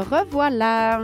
[0.00, 1.00] Revoilà,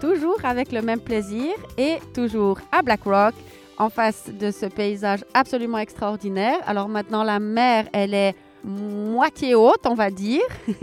[0.00, 3.34] toujours avec le même plaisir et toujours à Black Rock,
[3.78, 6.58] en face de ce paysage absolument extraordinaire.
[6.66, 8.34] Alors maintenant, la mer, elle est
[8.64, 10.42] moitié haute, on va dire.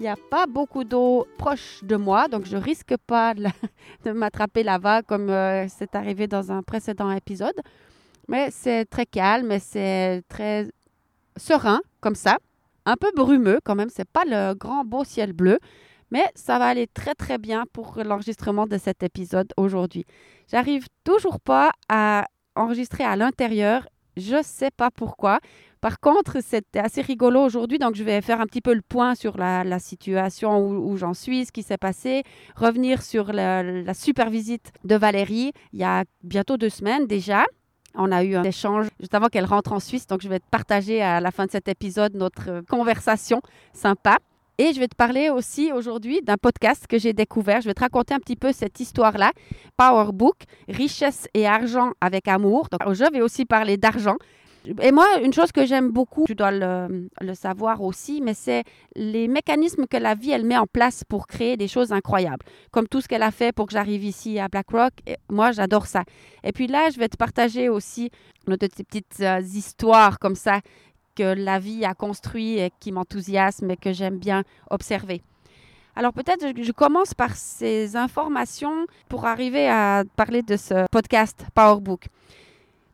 [0.00, 3.46] Il n'y a, pas beaucoup d'eau proche de moi, donc je risque pas de,
[4.04, 7.60] de m'attraper la vague comme euh, c'est arrivé dans un précédent épisode.
[8.28, 10.68] Mais c'est très calme et c'est très
[11.36, 12.38] serein comme ça.
[12.86, 15.58] Un peu brumeux quand même, c'est pas le grand beau ciel bleu.
[16.10, 20.04] Mais ça va aller très très bien pour l'enregistrement de cet épisode aujourd'hui.
[20.50, 23.86] J'arrive toujours pas à enregistrer à l'intérieur.
[24.16, 25.38] Je sais pas pourquoi.
[25.80, 29.14] Par contre, c'était assez rigolo aujourd'hui, donc je vais faire un petit peu le point
[29.14, 32.24] sur la, situation où, où j'en suis, ce qui s'est passé,
[32.56, 37.44] revenir sur la, la super visite de Valérie il y a bientôt deux semaines déjà.
[37.94, 40.48] On a eu un échange juste avant qu'elle rentre en Suisse, donc je vais te
[40.50, 43.40] partager à la fin de cet épisode notre conversation
[43.72, 44.18] sympa.
[44.60, 47.60] Et je vais te parler aussi aujourd'hui d'un podcast que j'ai découvert.
[47.60, 49.30] Je vais te raconter un petit peu cette histoire-là.
[49.76, 50.34] Power Book,
[50.68, 52.68] Richesse et argent avec amour.
[52.68, 54.16] Donc, je vais aussi parler d'argent.
[54.82, 58.64] Et moi, une chose que j'aime beaucoup, tu dois le, le savoir aussi, mais c'est
[58.96, 62.44] les mécanismes que la vie, elle met en place pour créer des choses incroyables.
[62.72, 64.92] Comme tout ce qu'elle a fait pour que j'arrive ici à BlackRock.
[65.06, 66.02] Et moi, j'adore ça.
[66.42, 68.10] Et puis là, je vais te partager aussi
[68.46, 70.60] de ces petites euh, histoires comme ça
[71.22, 75.22] la vie a construit et qui m'enthousiasme et que j'aime bien observer.
[75.96, 82.06] Alors peut-être je commence par ces informations pour arriver à parler de ce podcast PowerBook.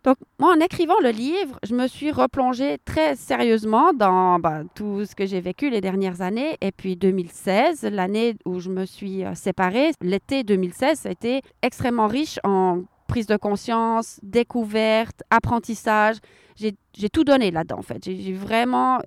[0.04, 5.06] Donc moi, en écrivant le livre, je me suis replongée très sérieusement dans bah, tout
[5.06, 6.58] ce que j'ai vécu les dernières années.
[6.60, 12.06] Et puis 2016, l'année où je me suis séparée, l'été 2016, ça a été extrêmement
[12.06, 16.16] riche en prise de conscience, découverte, apprentissage.
[16.56, 18.04] J'ai tout donné là-dedans, en fait.
[18.04, 19.00] J'ai vraiment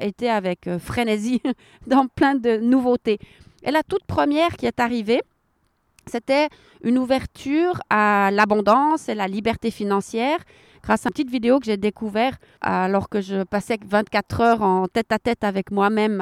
[0.00, 1.40] été avec euh, frénésie
[1.86, 3.18] dans plein de nouveautés.
[3.62, 5.22] Et la toute première qui est arrivée,
[6.06, 6.48] c'était
[6.82, 10.38] une ouverture à l'abondance et la liberté financière
[10.82, 14.86] grâce à une petite vidéo que j'ai découverte alors que je passais 24 heures en
[14.86, 16.20] tête à tête avec moi-même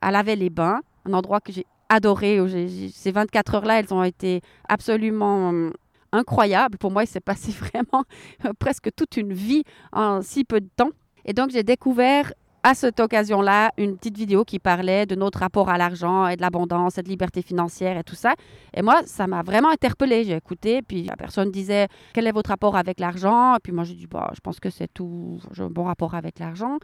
[0.00, 2.38] à, laver les bains, un endroit que j'ai adoré.
[2.92, 5.70] Ces 24 heures-là, elles ont été absolument
[6.12, 6.78] incroyable.
[6.78, 8.04] Pour moi, il s'est passé vraiment
[8.58, 10.90] presque toute une vie en si peu de temps.
[11.24, 12.32] Et donc, j'ai découvert
[12.62, 16.42] à cette occasion-là une petite vidéo qui parlait de notre rapport à l'argent et de
[16.42, 18.34] l'abondance et de liberté financière et tout ça.
[18.74, 20.24] Et moi, ça m'a vraiment interpellée.
[20.24, 23.84] J'ai écouté, puis la personne disait Quel est votre rapport avec l'argent Et puis moi,
[23.84, 26.78] j'ai dit bah, Je pense que c'est tout, j'ai un bon rapport avec l'argent.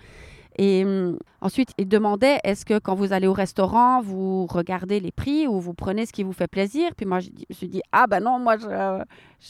[0.56, 5.10] Et hum, ensuite, il demandait est-ce que quand vous allez au restaurant, vous regardez les
[5.10, 6.90] prix ou vous prenez ce qui vous fait plaisir?
[6.96, 8.66] Puis moi, je me suis dit ah ben non, moi, je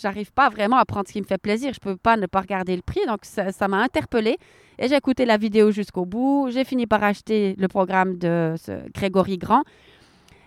[0.02, 1.72] n'arrive pas vraiment à prendre ce qui me fait plaisir.
[1.72, 3.00] Je ne peux pas ne pas regarder le prix.
[3.06, 4.38] Donc, ça m'a interpellée.
[4.78, 6.48] Et j'ai écouté la vidéo jusqu'au bout.
[6.50, 9.62] J'ai fini par acheter le programme de ce Grégory Grand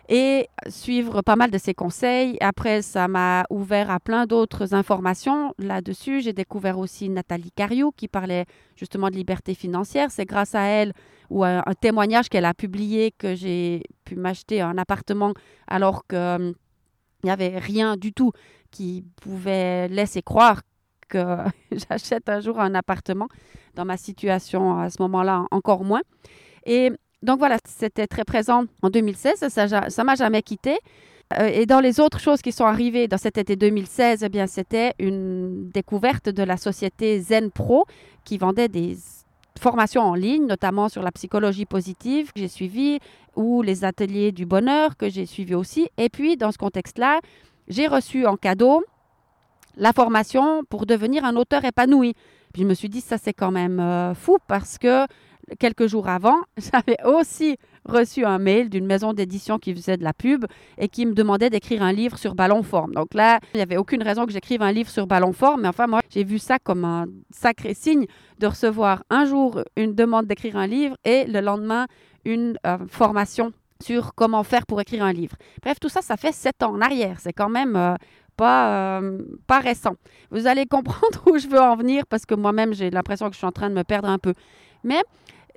[0.10, 2.38] et suivre pas mal de ses conseils.
[2.40, 6.22] Après, ça m'a ouvert à plein d'autres informations là-dessus.
[6.22, 10.12] J'ai découvert aussi Nathalie Cariou qui parlait justement de liberté financière.
[10.12, 10.94] C'est grâce à elle
[11.30, 15.34] ou à un témoignage qu'elle a publié que j'ai pu m'acheter un appartement
[15.68, 16.54] alors qu'il hum,
[17.24, 18.32] n'y avait rien du tout
[18.72, 20.62] qui pouvait laisser croire
[21.10, 21.38] que
[21.72, 23.28] j'achète un jour un appartement.
[23.76, 26.02] Dans ma situation à ce moment-là, encore moins.
[26.66, 26.92] Et
[27.24, 30.78] donc voilà, c'était très présent en 2016, ça ne m'a jamais quitté.
[31.38, 34.48] Euh, et dans les autres choses qui sont arrivées dans cet été 2016, eh bien
[34.48, 37.86] c'était une découverte de la société Zen Pro
[38.24, 38.98] qui vendait des
[39.60, 43.00] formations en ligne, notamment sur la psychologie positive que j'ai suivi,
[43.36, 45.90] ou les ateliers du bonheur que j'ai suivi aussi.
[45.98, 47.20] Et puis dans ce contexte-là,
[47.68, 48.84] j'ai reçu en cadeau
[49.76, 52.14] la formation pour devenir un auteur épanoui.
[52.54, 55.06] Puis je me suis dit, ça c'est quand même euh, fou parce que
[55.60, 60.14] quelques jours avant, j'avais aussi reçu un mail d'une maison d'édition qui faisait de la
[60.14, 60.46] pub
[60.78, 62.94] et qui me demandait d'écrire un livre sur ballon forme.
[62.94, 65.70] Donc là, il n'y avait aucune raison que j'écrive un livre sur ballon forme, mais
[65.70, 68.06] enfin, moi, j'ai vu ça comme un sacré signe
[68.40, 71.88] de recevoir un jour une demande d'écrire un livre et le lendemain
[72.26, 75.36] une euh, formation sur comment faire pour écrire un livre.
[75.62, 77.20] Bref, tout ça, ça fait sept ans en arrière.
[77.20, 77.96] C'est quand même euh,
[78.36, 79.96] pas, euh, pas récent.
[80.32, 83.38] Vous allez comprendre où je veux en venir parce que moi-même, j'ai l'impression que je
[83.38, 84.34] suis en train de me perdre un peu.
[84.84, 85.02] Mais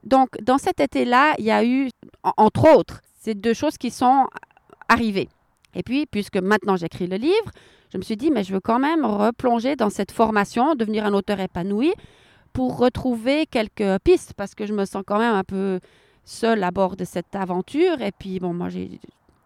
[0.05, 1.91] donc, dans cet été-là, il y a eu,
[2.23, 4.27] entre autres, ces deux choses qui sont
[4.89, 5.29] arrivées.
[5.75, 7.51] Et puis, puisque maintenant j'écris le livre,
[7.93, 11.13] je me suis dit, mais je veux quand même replonger dans cette formation, devenir un
[11.13, 11.93] auteur épanoui,
[12.53, 15.81] pour retrouver quelques pistes, parce que je me sens quand même un peu
[16.25, 18.01] seule à bord de cette aventure.
[18.01, 19.01] Et puis, bon, moi, j'ai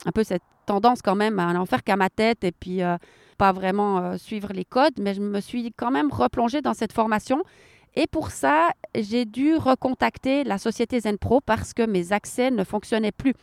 [0.06, 2.96] un peu cette tendance quand même à n'en faire qu'à ma tête et puis euh,
[3.36, 6.92] pas vraiment euh, suivre les codes, mais je me suis quand même replongée dans cette
[6.92, 7.42] formation.
[7.96, 13.12] Et pour ça, j'ai dû recontacter la société ZenPro parce que mes accès ne fonctionnaient
[13.12, 13.34] plus.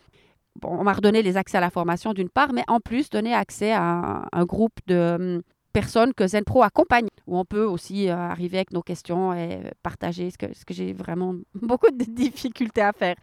[0.64, 3.72] On m'a redonné les accès à la formation d'une part, mais en plus donner accès
[3.72, 8.58] à un, groupe de hum, personnes que ZenPro accompagne, où on peut aussi euh, arriver
[8.58, 12.92] avec nos questions et partager ce que, ce que j'ai vraiment beaucoup de difficultés à
[12.92, 13.16] faire.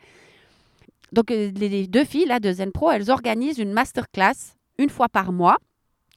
[1.12, 5.32] Donc, euh, les deux filles là, de ZenPro, elles organisent une masterclass une fois par
[5.32, 5.58] mois,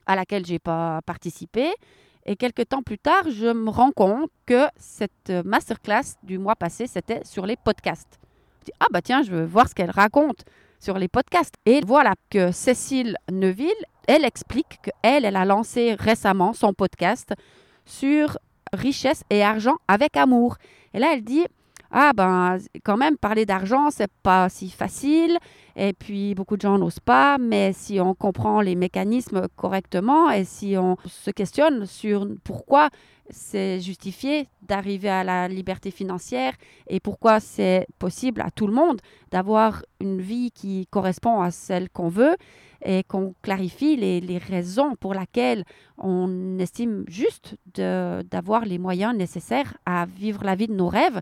[0.05, 1.73] à laquelle je n'ai pas participé.
[2.25, 6.87] Et quelques temps plus tard, je me rends compte que cette masterclass du mois passé,
[6.87, 8.19] c'était sur les podcasts.
[8.59, 10.45] Je dis, ah bah tiens, je veux voir ce qu'elle raconte
[10.79, 11.55] sur les podcasts.
[11.65, 13.71] Et voilà que Cécile Neuville,
[14.07, 17.33] elle explique qu'elle, elle a lancé récemment son podcast
[17.85, 18.37] sur
[18.73, 20.57] richesse et argent avec amour.
[20.93, 21.45] Et là, elle dit,
[21.91, 25.37] ah ben quand même parler d'argent c'est pas si facile.
[25.75, 27.37] Et puis beaucoup de gens n'osent pas.
[27.37, 32.89] Mais si on comprend les mécanismes correctement et si on se questionne sur pourquoi
[33.29, 36.53] c'est justifié d'arriver à la liberté financière
[36.87, 38.99] et pourquoi c'est possible à tout le monde
[39.31, 42.35] d'avoir une vie qui correspond à celle qu'on veut
[42.83, 45.63] et qu'on clarifie les, les, raisons pour lesquelles
[45.97, 51.21] on estime juste d'avoir les moyens nécessaires à vivre la vie de nos rêves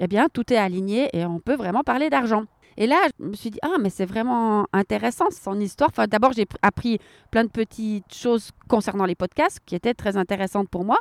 [0.00, 2.44] eh bien, tout est aligné et on peut vraiment parler d'argent.
[2.76, 5.90] Et là, je me suis dit, ah, mais c'est vraiment intéressant son histoire.
[6.08, 6.98] D'abord, j'ai appris
[7.30, 10.96] plein de petites choses concernant les podcasts qui étaient très intéressantes pour moi.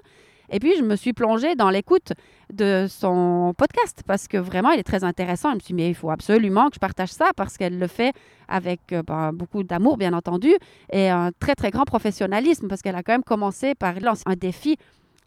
[0.51, 2.11] Et puis, je me suis plongée dans l'écoute
[2.51, 5.51] de son podcast parce que vraiment, il est très intéressant.
[5.51, 7.87] Je me suis dit, mais il faut absolument que je partage ça parce qu'elle le
[7.87, 8.13] fait
[8.47, 10.51] avec euh, ben, beaucoup d'amour, bien entendu,
[10.91, 14.35] et un très, très grand professionnalisme parce qu'elle a quand même commencé par lancer un
[14.35, 14.77] défi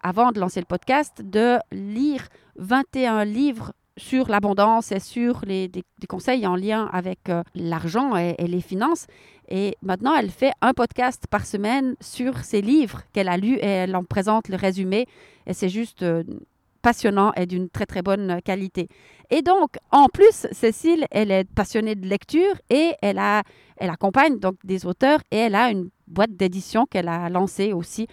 [0.03, 5.85] avant de lancer le podcast, de lire 21 livres sur l'abondance et sur les, des,
[6.09, 9.07] conseils en lien avec euh, l'argent et, les finances.
[9.49, 13.67] Et maintenant, elle fait un podcast par semaine sur ses livres qu'elle a lus et
[13.67, 15.07] elle en présente le résumé.
[15.47, 16.23] Et c'est juste euh,
[16.81, 18.89] passionnant et d'une très très bonne qualité.
[19.31, 23.43] Et donc, en plus, Cécile, elle est passionnée de lecture et elle, a,
[23.77, 28.07] elle accompagne donc des auteurs et elle a une boîte d'édition qu'elle a lancée aussi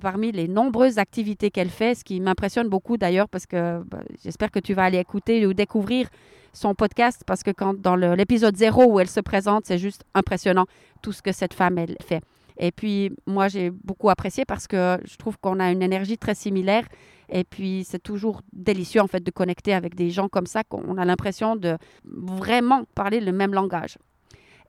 [0.00, 4.50] parmi les nombreuses activités qu'elle fait, ce qui m'impressionne beaucoup d'ailleurs parce que bah, j'espère
[4.50, 6.08] que tu vas aller écouter ou découvrir
[6.52, 10.66] son podcast parce que dans l'épisode zéro où elle se présente, c'est juste impressionnant
[11.02, 12.22] tout ce que cette femme fait.
[12.58, 16.34] Et puis moi j'ai beaucoup apprécié parce que je trouve qu'on a une énergie très
[16.34, 16.86] similaire
[17.28, 20.98] et puis c'est toujours délicieux en fait de connecter avec des gens comme ça qu'on
[20.98, 23.96] a l'impression de vraiment parler le même langage.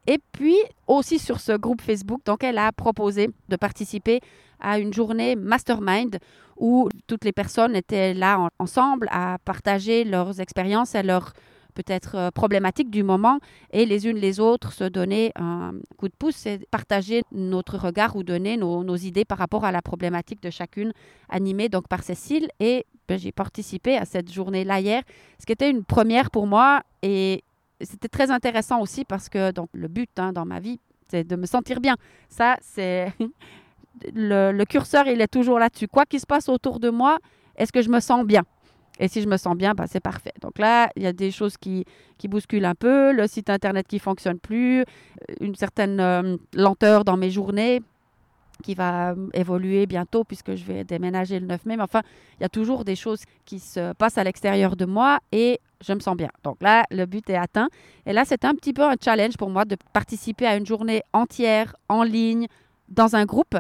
[0.07, 0.55] Et puis
[0.87, 4.21] aussi sur ce groupe Facebook, donc elle a proposé de participer
[4.59, 6.19] à une journée mastermind
[6.57, 11.33] où toutes les personnes étaient là ensemble à partager leurs expériences et leurs
[11.73, 13.39] peut-être euh, problématiques du moment
[13.71, 18.15] et les unes les autres se donner un coup de pouce et partager notre regard
[18.15, 20.91] ou donner nos, idées par rapport à la problématique de chacune
[21.29, 25.03] animée donc par Cécile et ben, j'ai participé à cette journée-là hier,
[25.39, 27.43] ce qui était une première pour moi et
[27.81, 31.45] c'était très intéressant aussi parce que le but hein, dans ma vie, c'est de me
[31.45, 31.95] sentir bien.
[32.27, 33.13] Ça, c'est
[34.13, 35.87] le, curseur, il est toujours là-dessus.
[35.87, 37.17] Quoi qu'il se passe autour de moi,
[37.55, 38.43] est-ce que je me sens bien?
[38.99, 40.33] Et si je me sens bien, bah, c'est parfait.
[40.41, 41.85] Donc là, il y a des choses qui,
[42.17, 44.83] qui bousculent un peu, le site internet qui fonctionne plus,
[45.39, 47.81] une certaine euh, lenteur dans mes journées
[48.63, 51.77] qui va euh, évoluer bientôt puisque je vais déménager le 9 mai.
[51.77, 52.01] Mais enfin,
[52.39, 55.93] il y a toujours des choses qui se passent à l'extérieur de moi et je
[55.93, 56.29] me sens bien.
[56.43, 57.69] Donc là, le but est atteint.
[58.05, 61.01] Et là, c'est un petit peu un challenge pour moi de participer à une journée
[61.13, 62.47] entière en ligne
[62.89, 63.55] dans un groupe.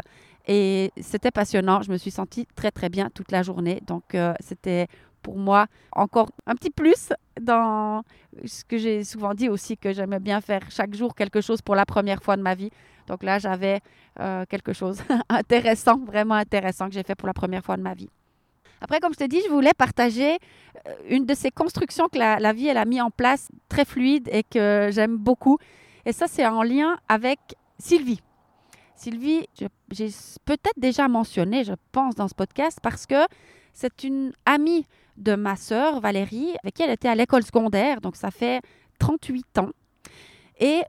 [0.51, 1.83] Et c'était passionnant.
[1.83, 3.81] Je me suis sentie très, très bien toute la journée.
[3.85, 4.87] Donc, euh, c'était
[5.21, 8.01] pour moi encore un petit plus dans
[8.43, 11.75] ce que j'ai souvent dit aussi, que j'aimais bien faire chaque jour quelque chose pour
[11.75, 12.71] la première fois de ma vie.
[13.05, 13.81] Donc là, j'avais
[14.19, 17.93] euh, quelque chose intéressant, vraiment intéressant que j'ai fait pour la première fois de ma
[17.93, 18.09] vie.
[18.81, 20.39] Après, comme je t'ai dit, je voulais partager
[20.87, 23.85] euh, une de ces constructions que la, la vie elle a mis en place, très
[23.85, 25.59] fluide et que j'aime beaucoup.
[26.07, 27.39] Et ça, c'est en lien avec
[27.77, 28.21] Sylvie.
[28.99, 29.47] Sylvie,
[29.91, 30.09] j'ai
[30.43, 33.25] peut-être déjà mentionné, je pense, dans ce podcast, parce que
[33.71, 38.17] c'est une amie de ma sœur Valérie, avec qui elle était à l'école secondaire, donc
[38.17, 38.61] ça fait
[38.99, 39.69] 38 ans.
[40.59, 40.81] Et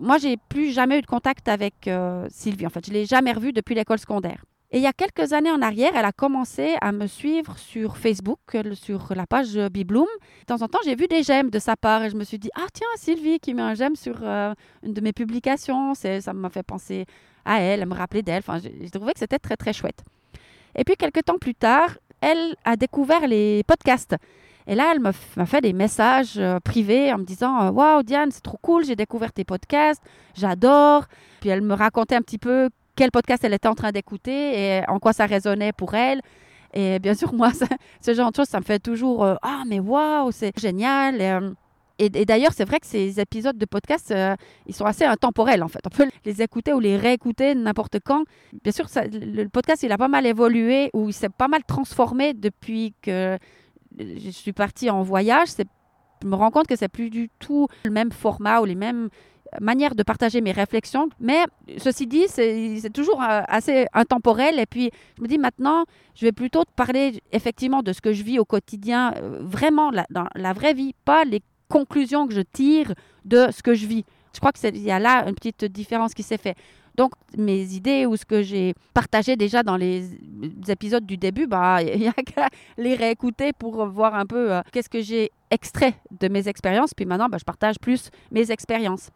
[0.00, 2.66] moi, j'ai plus jamais eu de contact avec euh, Sylvie.
[2.66, 4.44] En fait, je l'ai jamais revue depuis l'école secondaire.
[4.70, 7.96] Et il y a quelques années en arrière, elle a commencé à me suivre sur
[7.96, 8.38] Facebook,
[8.74, 10.06] sur la page Bibloom.
[10.40, 12.38] De temps en temps, j'ai vu des j'aime de sa part et je me suis
[12.38, 14.54] dit, ah tiens, Sylvie qui met un j'aime sur euh,
[14.84, 17.06] une de mes publications, ça m'a fait penser
[17.44, 18.42] à elle, à me rappeler d'elle.
[18.46, 20.02] Enfin, j'ai trouvé que c'était très, très chouette.
[20.76, 24.16] Et puis, quelques temps plus tard, elle a découvert les podcasts.
[24.66, 28.30] Et là, elle m'a fait des messages euh, privés en me disant euh, Waouh, Diane,
[28.30, 30.02] c'est trop cool, j'ai découvert tes podcasts,
[30.34, 31.06] j'adore.
[31.40, 34.88] Puis elle me racontait un petit peu quel podcast elle était en train d'écouter et
[34.88, 36.20] en quoi ça résonnait pour elle.
[36.74, 37.50] Et bien sûr, moi,
[38.00, 41.56] ce genre de choses, ça me fait toujours euh, Ah, mais waouh, c'est génial.
[42.08, 44.14] D'ailleurs, c'est vrai que ces épisodes de podcast,
[44.66, 45.80] ils sont assez intemporels en fait.
[45.86, 48.24] On peut les écouter ou les réécouter n'importe quand.
[48.64, 52.32] Bien sûr, le podcast, il a pas mal évolué ou il s'est pas mal transformé
[52.32, 53.38] depuis que
[53.98, 55.48] je suis partie en voyage,
[56.22, 59.08] je me rends compte que c'est plus du tout le même format ou les mêmes
[59.60, 61.08] manières de partager mes réflexions.
[61.18, 61.44] Mais
[61.78, 64.58] ceci dit, c'est toujours euh, assez intemporel.
[64.60, 68.12] Et puis, je me dis maintenant, je vais plutôt te parler effectivement de ce que
[68.12, 72.42] je vis au quotidien, euh, vraiment dans la vraie vie, pas les conclusions que je
[72.42, 72.92] tire
[73.24, 74.04] de ce que je vis.
[74.34, 76.56] Je crois qu'il y a là une petite différence qui s'est faite.
[76.96, 80.10] Donc, mes idées ou ce que j'ai partagé déjà dans les
[80.68, 84.60] épisodes du début, bah, il n'y a qu'à les réécouter pour voir un peu euh,
[84.72, 86.92] qu'est-ce que j'ai extrait de mes expériences.
[86.94, 89.10] Puis maintenant, bah, je partage plus mes expériences.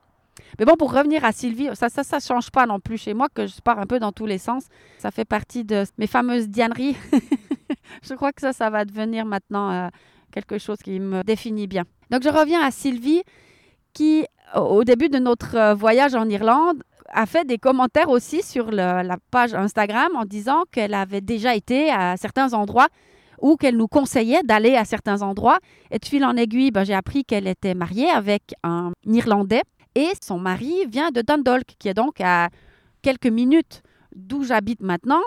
[0.59, 3.29] Mais bon, pour revenir à Sylvie, ça, ça, ça change pas non plus chez moi
[3.33, 4.65] que je pars un peu dans tous les sens.
[4.99, 6.97] Ça fait partie de mes fameuses dianeries.
[8.03, 9.89] je crois que ça, ça va devenir maintenant euh,
[10.35, 11.85] quelque chose qui me définit bien.
[12.11, 13.23] Donc, je reviens à Sylvie
[13.93, 18.73] qui, au début de notre euh, voyage en Irlande, a fait des commentaires aussi sur
[18.73, 22.89] la page Instagram en disant qu'elle avait déjà été à certains endroits
[23.41, 25.59] ou qu'elle nous conseillait d'aller à certains endroits.
[25.91, 29.63] Et de fil en aiguille, ben, j'ai appris qu'elle était mariée avec un Irlandais
[29.95, 32.49] et son mari vient de Dundalk, qui est donc à
[33.03, 33.83] quelques minutes
[34.15, 35.23] d'où j'habite maintenant.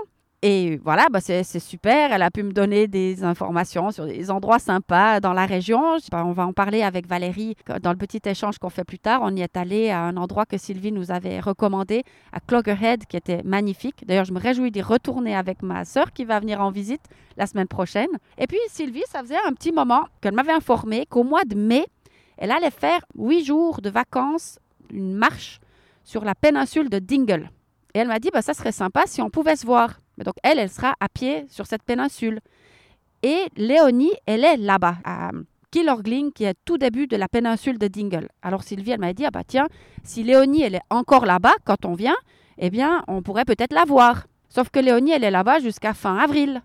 [0.49, 2.13] Et voilà, bah c'est super.
[2.13, 5.97] Elle a pu me donner des informations sur des endroits sympas dans la région.
[6.13, 9.19] On va en parler avec Valérie dans le petit échange qu'on fait plus tard.
[9.23, 13.17] On y est allé à un endroit que Sylvie nous avait recommandé, à Cloggerhead, qui
[13.17, 14.07] était magnifique.
[14.07, 17.03] D'ailleurs, je me réjouis d'y retourner avec ma sœur qui va venir en visite
[17.35, 18.07] la semaine prochaine.
[18.37, 21.85] Et puis, Sylvie, ça faisait un petit moment qu'elle m'avait informé qu'au mois de mai,
[22.37, 24.59] elle allait faire huit jours de vacances,
[24.93, 25.59] une marche
[26.05, 27.49] sur la péninsule de Dingle.
[27.93, 29.99] Et elle m'a dit, bah, ça serait sympa si on pouvait se voir.
[30.23, 32.39] Donc, elle, elle sera à pied sur cette péninsule.
[33.23, 35.31] Et Léonie, elle est là-bas, à
[35.71, 38.29] Killorgling, qui est tout début de la péninsule de Dingle.
[38.41, 39.67] Alors Sylvie, elle m'a dit, ah bah tiens,
[40.03, 42.15] si Léonie, elle est encore là-bas quand on vient,
[42.57, 44.27] eh bien, on pourrait peut-être la voir.
[44.49, 46.61] Sauf que Léonie, elle est là-bas jusqu'à fin avril.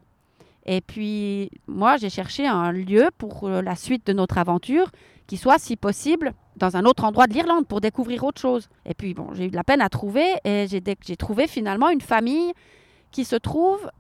[0.65, 4.91] Et puis, moi, j'ai cherché un lieu pour euh, la suite de notre aventure
[5.27, 8.69] qui soit, si possible, dans un autre endroit de l'Irlande pour découvrir autre chose.
[8.87, 12.01] Et puis, bon, j'ai eu de la peine à trouver et j'ai trouvé finalement une
[12.01, 12.53] famille
[13.13, 13.91] qui se trouve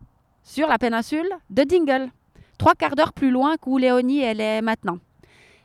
[0.42, 2.10] sur la péninsule de Dingle,
[2.58, 4.98] trois quarts d'heure plus loin qu'où Léonie elle est maintenant.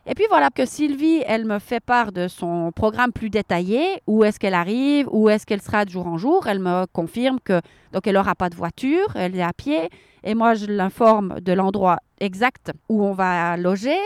[0.09, 4.23] Et puis voilà que Sylvie, elle me fait part de son programme plus détaillé, où
[4.23, 6.47] est-ce qu'elle arrive, où est-ce qu'elle sera de jour en jour?
[6.47, 7.59] Elle me confirme que
[7.91, 9.89] donc elle n'aura pas de voiture, elle est à pied,
[10.23, 13.97] et moi je l'informe de l'endroit exact où on va loger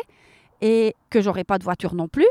[0.62, 2.28] et que j'aurai pas de voiture non plus.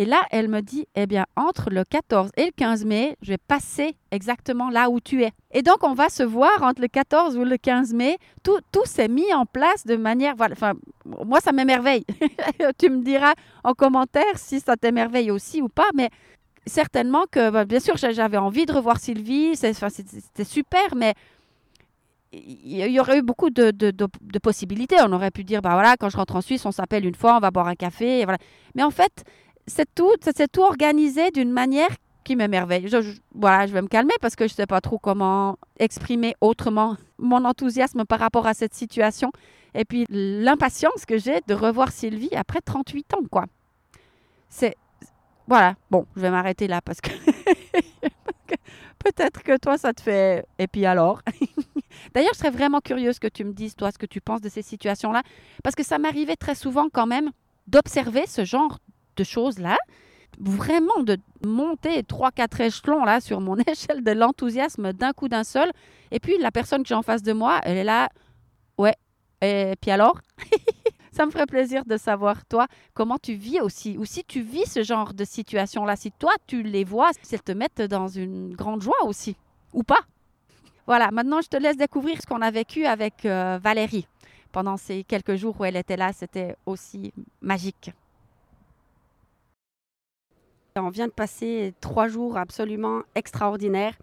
[0.00, 3.32] Et là, elle me dit, eh bien, entre le 14 et le 15 mai, je
[3.32, 5.32] vais passer exactement là où tu es.
[5.52, 8.16] Et donc, on va se voir entre le 14 ou le 15 mai.
[8.42, 10.36] Tout, tout s'est mis en place de manière...
[10.40, 10.72] Enfin,
[11.04, 12.06] moi, ça m'émerveille.
[12.78, 16.08] tu me diras en commentaire si ça t'émerveille aussi ou pas, mais
[16.64, 19.54] certainement que, bah, bien sûr, j'avais envie de revoir Sylvie.
[19.54, 21.12] C'était super, mais
[22.32, 24.06] il y aurait eu beaucoup de,
[24.38, 24.96] possibilités.
[25.02, 27.36] On aurait pu dire, bah voilà, quand je rentre en Suisse, on s'appelle une fois,
[27.36, 28.24] on va boire un café.
[28.74, 29.24] Mais en fait,
[29.70, 31.90] c'est tout, c'est tout organisé d'une manière
[32.24, 32.88] qui m'émerveille.
[32.88, 32.98] Je,
[33.34, 36.96] voilà, je vais me calmer parce que je ne sais pas trop comment exprimer autrement
[37.18, 39.32] mon enthousiasme par rapport à cette situation.
[39.74, 43.46] Et puis l'impatience que j'ai de revoir Sylvie après 38 ans, quoi.
[44.48, 44.76] C'est...
[45.46, 47.10] Voilà, bon, je vais m'arrêter là parce que...
[48.98, 50.44] peut-être que toi, ça te fait...
[50.58, 51.22] Et puis alors?
[52.14, 54.48] D'ailleurs, je serais vraiment curieuse que tu me dises, toi, ce que tu penses de
[54.48, 55.22] ces situations-là,
[55.62, 57.30] parce que ça m'arrivait très souvent quand même
[57.66, 58.78] d'observer ce genre
[59.20, 59.76] de choses-là,
[60.38, 65.44] vraiment de monter trois, quatre échelons là sur mon échelle de l'enthousiasme d'un coup d'un
[65.44, 65.70] seul.
[66.10, 68.08] Et puis la personne que j'ai en face de moi, elle est là,
[68.78, 68.94] ouais.
[69.42, 70.20] Et puis alors,
[71.12, 74.66] ça me ferait plaisir de savoir toi comment tu vis aussi, ou si tu vis
[74.66, 78.08] ce genre de situation là, si toi tu les vois, si elles te mettent dans
[78.08, 79.36] une grande joie aussi,
[79.72, 80.00] ou pas.
[80.86, 84.06] Voilà, maintenant je te laisse découvrir ce qu'on a vécu avec euh, Valérie
[84.52, 86.12] pendant ces quelques jours où elle était là.
[86.12, 87.92] C'était aussi magique.
[90.76, 93.94] On vient de passer trois jours absolument extraordinaires.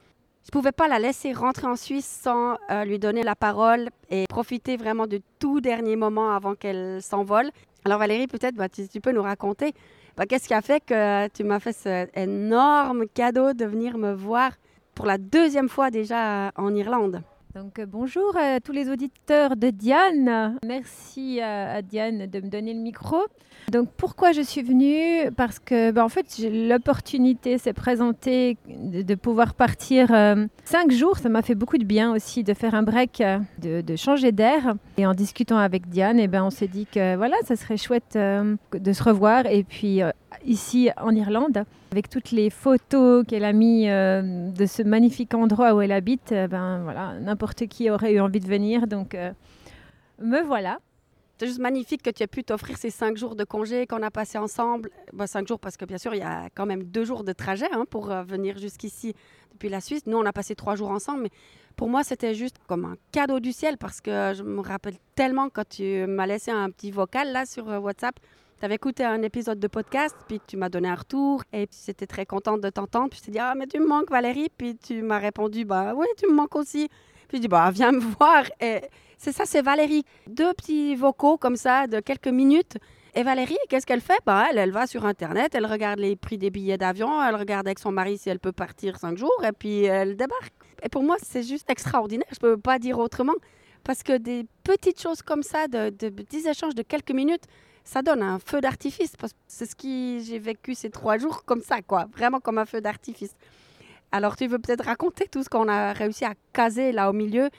[0.43, 3.89] Je ne pouvais pas la laisser rentrer en Suisse sans euh, lui donner la parole
[4.09, 7.51] et profiter vraiment de tout dernier moment avant qu'elle s'envole.
[7.83, 9.73] Alors Valérie, peut-être bah, tu, peux nous raconter
[10.15, 14.13] bah, qu'est-ce qui a fait que tu m'as fait cet énorme cadeau de venir me
[14.13, 14.51] voir
[14.95, 17.21] pour la deuxième fois déjà en Irlande?
[17.57, 20.59] Donc euh, bonjour à tous les auditeurs de Diane.
[20.63, 23.17] Merci à, Diane de me donner le micro.
[23.71, 25.31] Donc pourquoi je suis venue?
[25.35, 31.17] Parce que ben, en fait l'opportunité s'est présentée de, pouvoir partir euh, cinq jours.
[31.17, 34.75] Ça m'a fait beaucoup de bien aussi de faire un break, euh, de, changer d'air.
[34.97, 37.77] Et en discutant avec Diane, et eh ben, on s'est dit que voilà, ça serait
[37.77, 39.47] chouette de se revoir.
[39.47, 40.01] Et puis
[40.45, 45.73] ici en Irlande, avec toutes les photos qu'elle a mis euh, de ce magnifique endroit
[45.73, 48.87] où elle habite, euh, ben voilà, n'importe qui aurait eu envie de venir.
[48.87, 49.31] Donc euh,
[50.19, 50.79] me voilà.
[51.39, 54.09] C'est juste magnifique que tu aies pu t'offrir ces cinq jours de congé qu'on a
[54.09, 54.89] passé ensemble.
[55.13, 57.31] Ben, cinq jours parce que bien sûr, il y a quand même deux jours de
[57.31, 59.13] trajet hein, pour venir jusqu'ici
[59.51, 60.07] depuis la Suisse.
[60.07, 61.29] Nous, on a passé trois jours ensemble, mais
[61.75, 65.49] pour moi, c'était juste comme un cadeau du ciel parce que je me rappelle tellement
[65.49, 68.19] quand tu m'as laissé un petit vocal là sur WhatsApp
[68.59, 71.77] tu avais écouté un épisode de podcast, puis tu m'as donné un retour, et puis
[71.85, 73.09] j'étais très contente de t'entendre.
[73.09, 74.49] Puis je t'ai dit, ah, mais tu me manques, Valérie.
[74.57, 76.89] Puis tu m'as répondu, bah oui, tu me manques aussi.
[77.27, 78.45] Puis je dis, bah viens me voir.
[78.59, 78.81] Et
[79.17, 80.03] c'est ça, c'est Valérie.
[80.27, 82.77] Deux petits vocaux comme ça, de quelques minutes.
[83.13, 84.19] Et Valérie, qu'est-ce qu'elle fait?
[84.25, 87.67] Bah, elle, elle va sur Internet, elle regarde les prix des billets d'avion, elle regarde
[87.67, 90.53] avec son mari si elle peut partir cinq jours, et puis elle débarque.
[90.83, 93.33] Et pour moi, c'est juste extraordinaire, je ne peux pas dire autrement.
[93.83, 97.45] Parce que des petites choses comme ça, de, de échanges de quelques minutes,
[97.87, 99.13] ça donne un feu d'artifice.
[99.47, 102.07] C'est ce que j'ai vécu ces trois jours comme ça, quoi.
[102.15, 103.33] Vraiment comme un feu d'artifice.
[104.11, 107.49] Alors, tu veux peut-être raconter tout ce qu'on a réussi à caser là au milieu?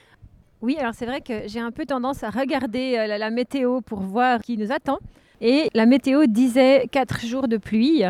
[0.61, 4.01] Oui, alors c'est vrai que j'ai un peu tendance à regarder euh, la, météo pour
[4.01, 4.99] voir qui nous attend.
[5.41, 8.03] Et la météo disait quatre jours de pluie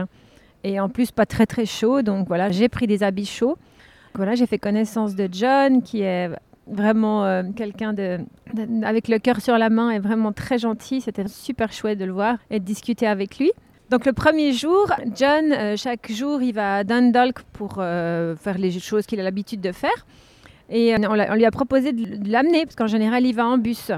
[0.64, 2.02] et en plus pas très très chaud.
[2.02, 3.58] Donc voilà, j'ai pris des habits chauds.
[4.16, 6.32] Voilà, j'ai fait connaissance de John qui est
[6.70, 8.20] vraiment euh, quelqu'un de,
[8.84, 11.02] avec le cœur sur la main et vraiment très gentil.
[11.02, 13.52] C'était super chouette de le voir et de discuter avec lui.
[13.90, 18.58] Donc le premier jour, John, euh, chaque jour, il va à Dundalk pour euh, faire
[18.58, 20.06] les choses qu'il a l'habitude de faire.
[20.70, 23.92] Et on, lui a proposé de, l'amener, parce qu'en général, il va en bus.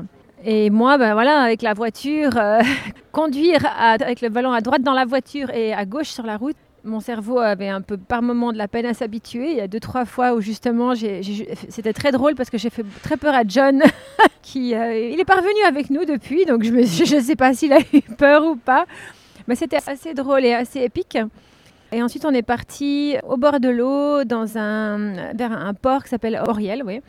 [0.45, 2.31] Et moi, ben voilà, avec la voiture,
[3.11, 6.55] conduire avec le ballon à droite dans la voiture et à gauche sur la route,
[6.83, 9.51] mon cerveau avait un peu par moment de la peine à s'habituer.
[9.51, 12.85] Il y a deux, trois fois où justement, c'était très drôle parce que j'ai fait
[13.03, 13.81] très peur à John,
[14.41, 17.79] qui euh, il est parvenu avec nous depuis, donc je ne sais pas s'il a
[17.93, 18.85] eu peur ou pas.
[19.47, 21.17] Mais c'était assez drôle et assez épique.
[21.91, 26.09] Et ensuite, on est parti au bord de l'eau, dans un, vers un port qui
[26.09, 27.01] s'appelle Oriel, oui.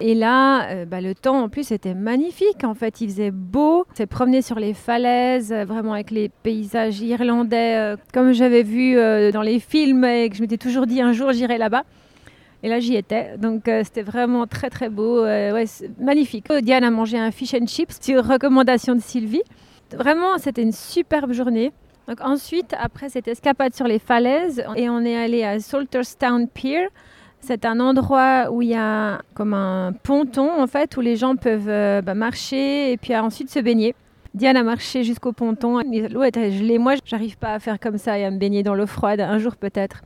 [0.00, 2.64] Et là, euh, bah, le temps en plus était magnifique.
[2.64, 3.84] En fait, il faisait beau.
[3.90, 8.62] On s'est promené sur les falaises, euh, vraiment avec les paysages irlandais, euh, comme j'avais
[8.62, 8.94] vu
[9.32, 11.84] dans les films et que je m'étais toujours dit un jour j'irai là-bas.
[12.62, 13.36] Et là, j'y étais.
[13.38, 15.22] Donc, c'était vraiment très, très beau.
[15.22, 15.64] Ouais,
[16.00, 16.52] magnifique.
[16.62, 19.42] Diane a mangé un fish and chips sur recommandation de Sylvie.
[19.96, 21.72] Vraiment, c'était une superbe journée.
[22.08, 26.88] Donc, ensuite, après cette escapade sur les falaises, et on est allé à Salterstown Pier.
[27.40, 31.36] C'est un endroit où il y a comme un ponton en fait où les gens
[31.36, 33.94] peuvent euh, bah, marcher et puis ensuite se baigner.
[34.34, 35.80] Diane a marché jusqu'au ponton.
[36.10, 36.78] L'eau était gelée.
[36.78, 39.20] Moi, j'arrive pas à faire comme ça et à me baigner dans l'eau froide.
[39.20, 40.02] Un jour peut-être.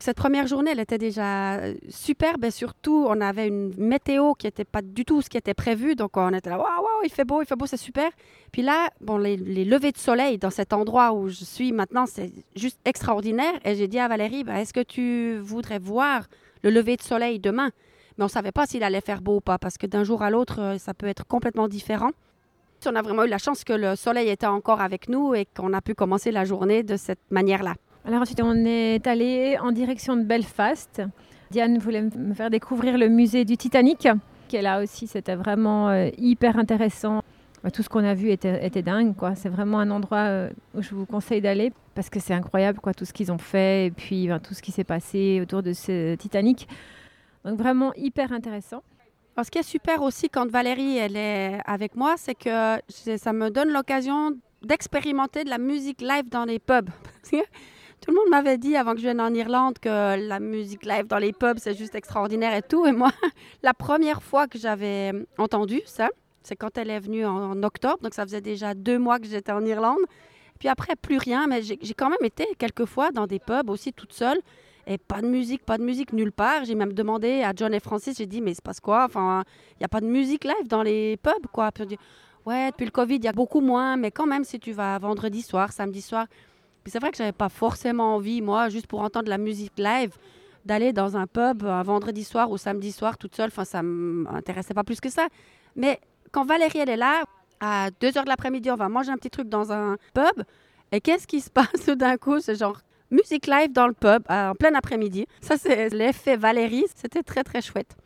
[0.00, 4.46] Cette première journée, elle était déjà euh, superbe et surtout, on avait une météo qui
[4.46, 5.96] n'était pas du tout ce qui était prévu.
[5.96, 8.08] Donc, on était là, waouh, il fait beau, il fait beau, c'est super.
[8.52, 12.06] Puis là, bon, les, les, levées de soleil dans cet endroit où je suis maintenant,
[12.06, 13.54] c'est juste extraordinaire.
[13.64, 16.28] Et j'ai dit à Valérie, bah, est-ce que tu voudrais voir
[16.62, 17.70] le lever de soleil demain.
[18.16, 20.22] Mais on ne savait pas s'il allait faire beau ou pas, parce que d'un jour
[20.22, 22.10] à l'autre, euh, ça peut être complètement différent.
[22.86, 25.72] On a vraiment eu la chance que le soleil était encore avec nous et qu'on
[25.72, 27.74] a pu commencer la journée de cette manière-là.
[28.04, 31.02] Alors ensuite, on est allé en direction de Belfast.
[31.50, 34.08] Diane voulait me faire découvrir le musée du Titanic,
[34.46, 35.06] qui est là aussi.
[35.06, 37.22] C'était vraiment euh, hyper intéressant.
[37.68, 39.14] Bah, tout ce qu'on a vu était, dingue.
[39.14, 39.34] Quoi.
[39.34, 42.94] C'est vraiment un endroit euh, où je vous conseille d'aller parce que c'est incroyable quoi,
[42.94, 46.14] tout ce qu'ils ont fait et puis tout ce qui s'est passé autour de ce
[46.14, 46.66] Titanic.
[47.44, 48.82] Donc vraiment hyper intéressant.
[49.36, 52.78] Alors, ce qui est super aussi quand Valérie est avec moi, c'est que
[53.18, 54.30] ça me donne l'occasion
[54.62, 56.88] d'expérimenter de la musique live dans les pubs.
[57.30, 61.06] tout le monde m'avait dit avant que je vienne en Irlande que la musique live
[61.06, 62.86] dans les pubs, c'est juste extraordinaire et tout.
[62.86, 63.10] Et moi,
[63.62, 66.08] la première fois que j'avais entendu ça,
[66.42, 69.52] c'est quand elle est venue en, octobre, donc ça faisait déjà deux mois que j'étais
[69.52, 70.00] en Irlande.
[70.58, 73.92] Puis après, plus rien, mais j'ai quand même été quelques fois dans des pubs aussi
[73.92, 74.40] toute seule.
[74.90, 76.64] Et pas de musique, pas de musique nulle part.
[76.64, 79.04] J'ai même demandé à John et Francis, j'ai dit, mais c'est passe quoi?
[79.04, 81.70] Enfin, il n'y a pas de musique live dans les pubs, quoi.
[81.70, 81.98] Puis dit,
[82.46, 84.98] ouais, depuis le Covid, il y a beaucoup moins, mais quand même, si tu vas
[84.98, 86.26] vendredi soir, samedi soir.
[86.82, 90.16] Puis c'est vrai que j'avais pas forcément envie, moi, juste pour entendre la musique live,
[90.64, 93.48] d'aller dans un pub un vendredi soir ou samedi soir toute seule.
[93.48, 95.28] Enfin, ça m'intéressait pas plus que ça.
[95.76, 97.24] Mais quand Valérie, elle est là,
[97.60, 100.44] à 2 h de l'après-midi, on va manger un petit truc dans un pub.
[100.92, 102.40] Et qu'est-ce qui se passe d'un coup?
[102.40, 102.78] C'est genre
[103.10, 105.26] musique live dans le pub en plein après-midi.
[105.40, 106.84] Ça, c'est l'effet Valérie.
[106.94, 107.96] C'était très, très chouette.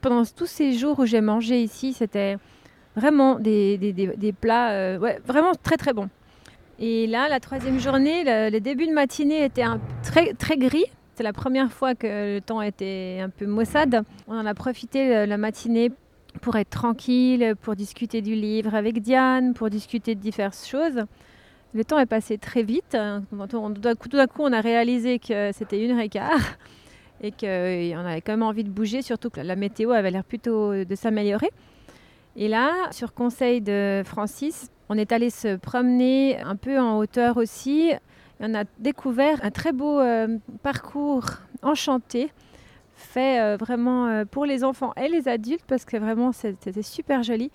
[0.00, 2.38] Pendant tous ces jours où j'ai mangé ici, c'était
[2.96, 6.08] vraiment des, des, des, plats euh, ouais, vraiment très, très bons.
[6.78, 9.64] Et là, la troisième journée, le, début de matinée était
[10.02, 10.86] très, très gris.
[11.14, 14.02] C'est la première fois que le temps était un peu maussade.
[14.26, 15.92] On en a profité la matinée
[16.40, 21.04] pour être tranquille, pour discuter du livre avec Diane, pour discuter de diverses choses.
[21.72, 22.96] Le temps est passé très vite.
[23.48, 26.56] Tout d'un coup, on a réalisé que c'était une heure et quart
[27.22, 30.84] et qu'on avait quand même envie de bouger, surtout que la météo avait l'air plutôt
[30.84, 31.50] de s'améliorer.
[32.36, 37.36] Et là, sur conseil de Francis, on est allé se promener un peu en hauteur
[37.36, 37.92] aussi.
[38.40, 41.26] on a découvert un très beau euh, parcours
[41.62, 42.32] enchanté
[43.00, 47.22] fait euh, vraiment euh, pour les enfants et les adultes parce que vraiment c'était super
[47.22, 47.50] joli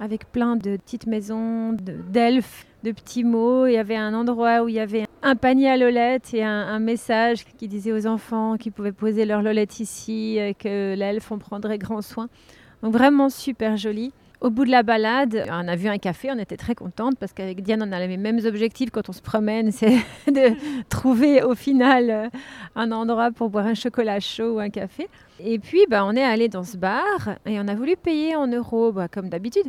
[0.00, 3.66] avec plein de petites maisons, d'elfes, de, petits mots.
[3.66, 6.80] Il y avait un endroit où il y avait un panier à lolettes et un,
[6.80, 11.78] message qui disait aux enfants qu'ils pouvaient poser leur lolette ici, que l'elfe en prendrait
[11.78, 12.28] grand soin.
[12.82, 14.12] Donc vraiment super joli.
[14.40, 17.32] Au bout de la balade, on a vu un café, on était très contente parce
[17.32, 20.54] qu'avec Diane, on a les mêmes objectifs quand on se promène, c'est de
[20.88, 22.28] trouver au final euh,
[22.76, 25.08] un endroit pour boire un chocolat chaud ou un café.
[25.40, 28.46] Et puis, bah, on est allé dans ce bar et on a voulu payer en
[28.46, 29.66] euros, bah, comme d'habitude.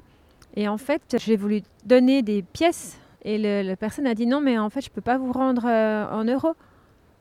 [0.56, 4.58] Et en fait, j'ai voulu donner des pièces et la personne a dit non, mais
[4.60, 6.54] en fait, je ne peux pas vous rendre euh, en euros.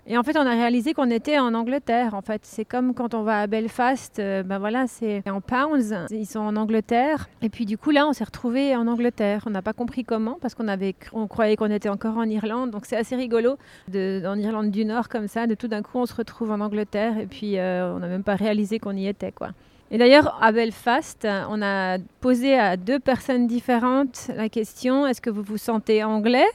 [0.06, 2.12] Et en fait, on a réalisé qu'on était en Angleterre.
[2.12, 5.94] En fait, c'est comme quand on va à Belfast, euh, ben voilà, c'est en pounds.
[6.10, 7.30] Ils sont en Angleterre.
[7.40, 9.44] Et puis du coup, là, on s'est retrouvé en Angleterre.
[9.46, 12.70] On n'a pas compris comment parce qu'on avait, on croyait qu'on était encore en Irlande.
[12.70, 13.56] Donc c'est assez rigolo
[13.88, 15.46] de, en Irlande du Nord comme ça.
[15.46, 18.24] De tout d'un coup, on se retrouve en Angleterre et puis euh, on n'a même
[18.24, 19.50] pas réalisé qu'on y était, quoi.
[19.90, 25.30] Et d'ailleurs, à Belfast, on a posé à deux personnes différentes la question est-ce que
[25.30, 26.48] vous vous sentez anglais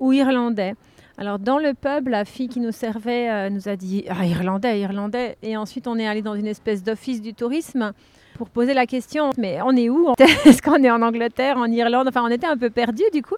[0.00, 0.74] ou irlandais?
[1.18, 4.80] Alors dans le pub, la fille qui nous servait euh, nous a dit ah, irlandais,
[4.80, 5.36] irlandais.
[5.42, 7.92] Et ensuite on est allé dans une espèce d'office du tourisme
[8.36, 10.14] pour poser la question mais on est où?
[10.44, 12.06] Est-ce qu'on est en Angleterre, en Irlande?
[12.06, 13.34] Enfin on était un peu perdus du coup.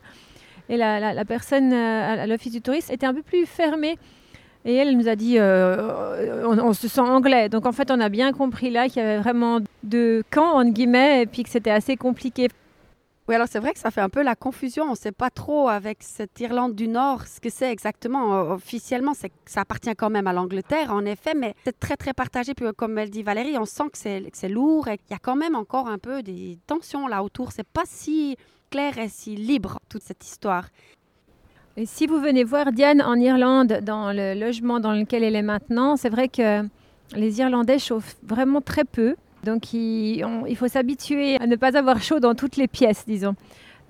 [0.69, 3.99] Et la, personne euh, à l'office du tourisme était un peu plus fermée.
[4.67, 7.49] Et elle nous a dit, euh, on, on, se sent anglais.
[7.49, 10.71] Donc en fait, on a bien compris là qu'il y avait vraiment deux camps, entre
[10.71, 12.49] guillemets, et puis que c'était assez compliqué.
[13.31, 14.87] Oui, alors c'est vrai que ça fait un peu la confusion.
[14.87, 18.51] On ne sait pas trop avec cette Irlande du Nord ce que c'est exactement.
[18.55, 22.55] Officiellement, ça appartient quand même à l'Angleterre, en effet, mais c'est très, très partagé.
[22.55, 23.99] Puis comme elle dit Valérie, on sent que
[24.33, 27.53] c'est lourd et qu'il y a quand même encore un peu des tensions là autour.
[27.53, 28.37] C'est pas si
[28.69, 30.67] clair et si libre, toute cette histoire.
[31.77, 35.43] Et si vous venez voir Diane en Irlande, dans le logement dans lequel elle est
[35.43, 36.65] maintenant, c'est vrai que
[37.15, 39.15] les Irlandais chauffent vraiment très peu.
[39.45, 43.35] Donc il, faut s'habituer à ne pas avoir chaud dans toutes les pièces, disons.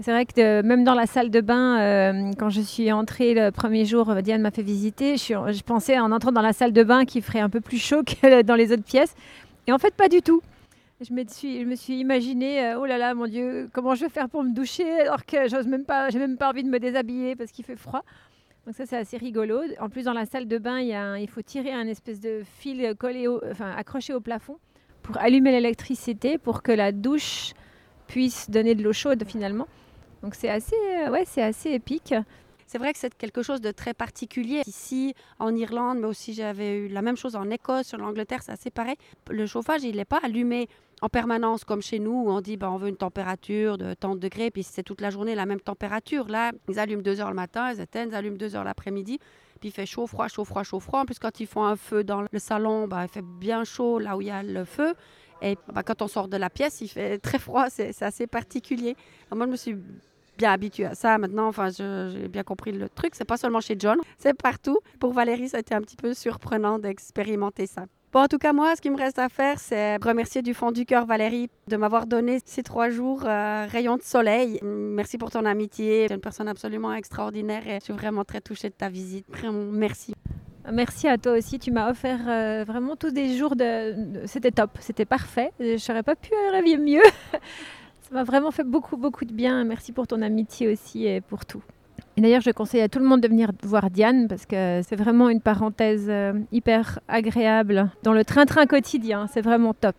[0.02, 3.50] C'est vrai que même dans la salle de bain, euh, quand je suis entrée le
[3.50, 7.04] premier jour, Diane m'a fait visiter, je, pensais en entrant dans la salle de bain
[7.04, 9.14] qu'il ferait un peu plus chaud que dans les autres pièces.
[9.66, 10.40] Et en fait, pas du tout.
[11.02, 14.28] Je me suis, je imaginé, euh, oh là là, mon Dieu, comment je vais faire
[14.28, 17.36] pour me doucher alors que j'ose même pas, j'ai même pas envie de me déshabiller
[17.36, 18.04] parce qu'il fait froid.
[18.66, 19.60] Donc ça, c'est assez rigolo.
[19.80, 23.26] En plus, dans la salle de bain, il, faut tirer un espèce de fil collé,
[23.76, 24.58] accroché au plafond
[25.02, 27.52] pour allumer l'électricité pour que la douche
[28.06, 29.68] puisse donner de l'eau chaude finalement.
[30.22, 32.14] Donc c'est assez, euh, ouais, c'est assez épique.
[32.66, 36.76] C'est vrai que c'est quelque chose de très particulier ici en Irlande, mais aussi j'avais
[36.76, 38.94] eu la même chose en Écosse, en Angleterre, c'est assez pareil.
[39.28, 40.68] Le chauffage, il n'est pas allumé
[41.02, 44.14] en permanence comme chez nous où on dit bah, on veut une température de tant
[44.14, 46.28] de degrés, puis c'est toute la journée la même température.
[46.28, 49.18] Là, ils allument deux heures le matin, ils éteignent, ils allument deux heures l'après-midi.
[49.62, 51.00] Il fait chaud, froid, chaud, froid, chaud, froid.
[51.00, 53.98] En plus, quand ils font un feu dans le salon, bah, il fait bien chaud
[53.98, 54.94] là où il y a le feu.
[55.42, 57.68] Et bah, quand on sort de la pièce, il fait très froid.
[57.70, 58.96] C'est assez particulier.
[59.34, 59.76] moi, je me suis
[60.38, 61.48] bien habituée à ça maintenant.
[61.48, 63.14] Enfin, j'ai bien compris le truc.
[63.14, 64.78] C'est pas seulement chez John, c'est partout.
[64.98, 67.86] Pour Valérie, ça a été un petit peu surprenant d'expérimenter ça.
[68.12, 70.72] Bon, en tout cas, moi, ce qui me reste à faire, c'est remercier du fond
[70.72, 74.58] du cœur Valérie de m'avoir donné ces trois jours euh, rayons de soleil.
[74.64, 76.06] Merci pour ton amitié.
[76.08, 79.26] Tu es une personne absolument extraordinaire et je suis vraiment très touchée de ta visite.
[79.28, 80.12] Vraiment, merci.
[80.72, 81.60] Merci à toi aussi.
[81.60, 84.26] Tu m'as offert euh, vraiment tous des jours de.
[84.26, 85.52] C'était top, c'était parfait.
[85.60, 87.04] Je n'aurais pas pu rêver mieux.
[88.00, 89.62] Ça m'a vraiment fait beaucoup, beaucoup de bien.
[89.62, 91.62] Merci pour ton amitié aussi et pour tout
[92.20, 95.28] d'ailleurs, je conseille à tout le monde de venir voir Diane parce que c'est vraiment
[95.28, 99.26] une parenthèse euh, hyper agréable dans le train-train quotidien.
[99.32, 99.96] C'est vraiment top.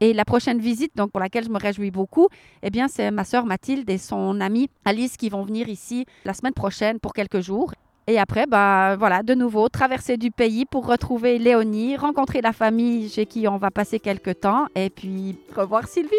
[0.00, 2.28] Et la prochaine visite, donc pour laquelle je me réjouis beaucoup,
[2.62, 6.34] eh bien, c'est ma sœur Mathilde et son amie Alice qui vont venir ici la
[6.34, 7.72] semaine prochaine pour quelques jours.
[8.06, 13.08] Et après, bah, voilà, de nouveau, traverser du pays pour retrouver Léonie, rencontrer la famille
[13.08, 16.14] chez qui on va passer quelques temps et puis revoir Sylvie.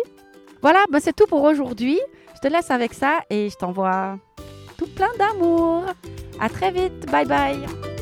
[0.61, 1.99] Voilà, bah, c'est tout pour aujourd'hui.
[2.33, 4.17] Je te laisse avec ça et je t'envoie
[4.77, 5.83] tout plein d'amour.
[6.39, 7.05] À très vite.
[7.11, 7.94] Bye bye.